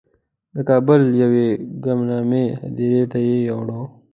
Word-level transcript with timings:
د 0.55 0.57
کابل 0.69 1.01
یوې 1.23 1.47
ګمنامې 1.83 2.45
هدیرې 2.61 3.03
ته 3.11 3.17
یې 3.27 3.35
یووړ. 3.47 3.69